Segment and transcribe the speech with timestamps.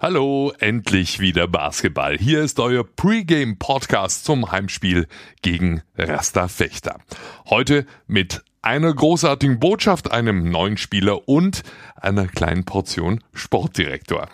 [0.00, 2.16] Hallo, endlich wieder Basketball.
[2.16, 5.08] Hier ist euer Pre-Game-Podcast zum Heimspiel
[5.42, 7.00] gegen Rasta Fechter.
[7.50, 11.64] Heute mit einer großartigen Botschaft, einem neuen Spieler und
[11.96, 14.28] einer kleinen Portion Sportdirektor.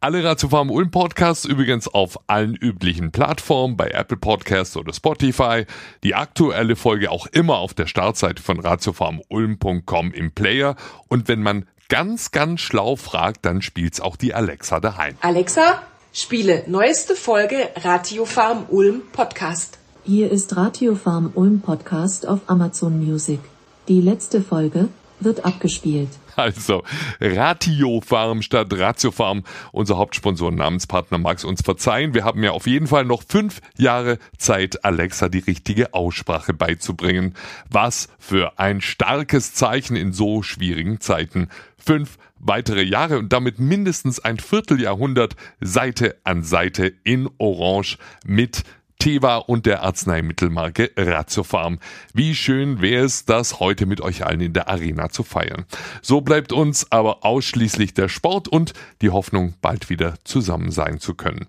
[0.00, 5.64] Alle Ratiofarm Ulm Podcasts übrigens auf allen üblichen Plattformen, bei Apple Podcasts oder Spotify.
[6.02, 10.74] Die aktuelle Folge auch immer auf der Startseite von ratiofarmulm.com im Player.
[11.06, 15.16] Und wenn man ganz, ganz schlau fragt, dann spielt's auch die Alexa daheim.
[15.20, 19.78] Alexa, spiele neueste Folge Radio Farm Ulm Podcast.
[20.04, 23.40] Hier ist Radio Farm Ulm Podcast auf Amazon Music.
[23.88, 24.88] Die letzte Folge
[25.20, 26.10] wird abgespielt.
[26.36, 26.82] Also
[27.20, 29.44] Ratiofarm statt Ratiofarm.
[29.72, 32.14] Unser Hauptsponsor und Namenspartner mag es uns verzeihen.
[32.14, 37.34] Wir haben ja auf jeden Fall noch fünf Jahre Zeit, Alexa die richtige Aussprache beizubringen.
[37.70, 41.48] Was für ein starkes Zeichen in so schwierigen Zeiten.
[41.78, 48.64] Fünf weitere Jahre und damit mindestens ein Vierteljahrhundert Seite an Seite in Orange mit
[49.04, 51.78] Teva und der Arzneimittelmarke Ratiofarm.
[52.14, 55.66] Wie schön wäre es, das heute mit euch allen in der Arena zu feiern.
[56.00, 61.14] So bleibt uns aber ausschließlich der Sport und die Hoffnung, bald wieder zusammen sein zu
[61.14, 61.48] können.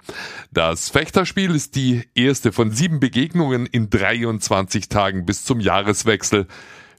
[0.51, 6.47] Das Fechterspiel ist die erste von sieben Begegnungen in 23 Tagen bis zum Jahreswechsel.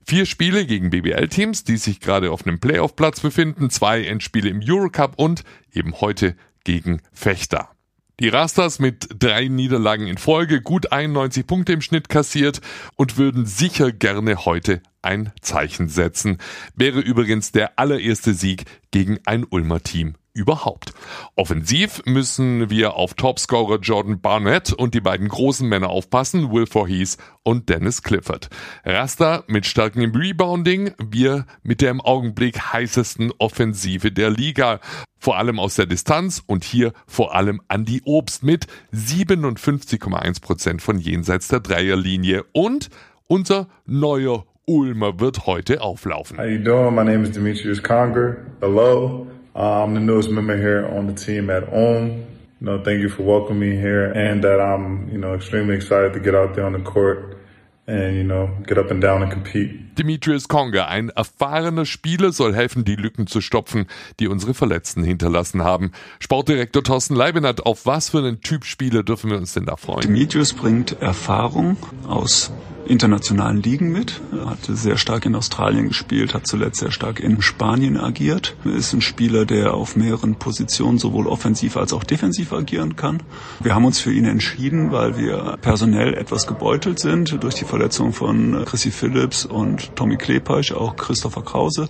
[0.07, 5.19] Vier Spiele gegen BBL-Teams, die sich gerade auf einem Playoff-Platz befinden, zwei Endspiele im Eurocup
[5.19, 6.35] und eben heute
[6.65, 7.76] gegen Fechter.
[8.19, 12.63] Die Rastas mit drei Niederlagen in Folge, gut 91 Punkte im Schnitt kassiert
[12.95, 16.39] und würden sicher gerne heute ein Zeichen setzen.
[16.75, 20.93] Wäre übrigens der allererste Sieg gegen ein Ulmer Team überhaupt.
[21.35, 27.17] Offensiv müssen wir auf Topscorer Jordan Barnett und die beiden großen Männer aufpassen, Will Voorhees
[27.43, 28.51] und Dennis Clifford.
[28.85, 34.81] Rasta mit Stärken im Rebounding, wir mit der im Augenblick heißesten Offensive der Liga.
[35.19, 40.99] Vor allem aus der Distanz und hier vor allem Andy Obst mit 57,1 Prozent von
[40.99, 42.91] jenseits der Dreierlinie und
[43.27, 46.39] unser neuer Ulmer wird heute auflaufen.
[46.39, 46.95] How you doing?
[46.95, 48.37] My name is Demetrius Conger.
[48.61, 49.27] Hello.
[49.57, 52.27] Uh, I'm the newest member here on the team at Ulm.
[52.61, 56.13] You know, thank you for welcoming me here and that I'm, you know, extremely excited
[56.13, 57.39] to get out there on the court
[57.87, 59.95] and, you know, get up and down and compete.
[59.97, 63.87] Demetrius Conger, ein erfahrener Spieler, soll helfen, die Lücken zu stopfen,
[64.21, 65.93] die unsere Verletzten hinterlassen haben.
[66.21, 70.03] Sportdirektor Thorsten Leibenert, auf was für einen Typ Spieler dürfen wir uns denn da freuen?
[70.03, 72.53] Demetrius bringt Erfahrung aus
[72.87, 77.97] internationalen Ligen mit, hat sehr stark in Australien gespielt, hat zuletzt sehr stark in Spanien
[77.97, 82.97] agiert, er ist ein Spieler, der auf mehreren Positionen sowohl offensiv als auch defensiv agieren
[82.97, 83.23] kann.
[83.61, 88.13] Wir haben uns für ihn entschieden, weil wir personell etwas gebeutelt sind durch die Verletzung
[88.13, 91.89] von Chrissy Phillips und Tommy Klepeich, auch Christopher Krause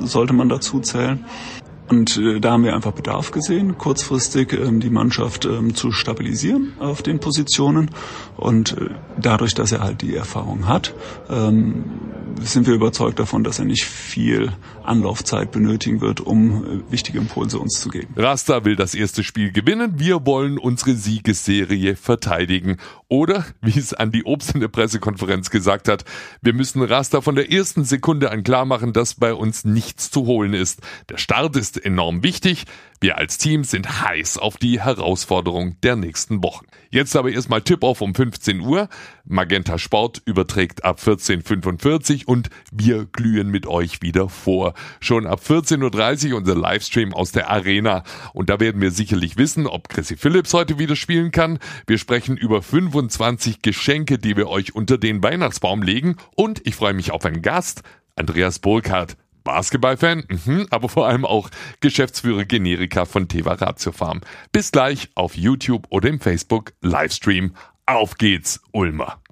[0.00, 1.24] sollte man dazu zählen.
[1.88, 6.74] Und äh, da haben wir einfach Bedarf gesehen, kurzfristig ähm, die Mannschaft ähm, zu stabilisieren
[6.78, 7.90] auf den Positionen.
[8.36, 8.90] Und äh,
[9.20, 10.94] dadurch, dass er halt die Erfahrung hat,
[11.30, 11.84] ähm,
[12.40, 14.52] sind wir überzeugt davon, dass er nicht viel
[14.84, 18.14] Anlaufzeit benötigen wird, um äh, wichtige Impulse uns zu geben.
[18.16, 19.94] Rasta will das erste Spiel gewinnen.
[19.96, 22.76] Wir wollen unsere Siegesserie verteidigen.
[23.08, 26.04] Oder, wie es Andi Obst in der Pressekonferenz gesagt hat,
[26.42, 30.26] wir müssen Rasta von der ersten Sekunde an klar machen, dass bei uns nichts zu
[30.26, 30.80] holen ist.
[31.08, 31.48] Der Start
[31.84, 32.64] enorm wichtig.
[33.00, 36.66] Wir als Team sind heiß auf die Herausforderung der nächsten Wochen.
[36.90, 38.88] Jetzt aber erstmal Tip-Off um 15 Uhr.
[39.24, 44.74] Magenta Sport überträgt ab 14.45 Uhr und wir glühen mit euch wieder vor.
[44.98, 48.02] Schon ab 14.30 Uhr unser Livestream aus der Arena.
[48.32, 51.60] Und da werden wir sicherlich wissen, ob Chrissy Phillips heute wieder spielen kann.
[51.86, 56.16] Wir sprechen über 25 Geschenke, die wir euch unter den Weihnachtsbaum legen.
[56.34, 57.82] Und ich freue mich auf einen Gast,
[58.16, 59.16] Andreas Burkhardt.
[59.48, 61.48] Basketballfan, mhm, aber vor allem auch
[61.80, 64.20] Geschäftsführer Generika von Teva Ratio Farm.
[64.52, 67.54] Bis gleich auf YouTube oder im Facebook Livestream.
[67.86, 69.22] Auf geht's, Ulmer!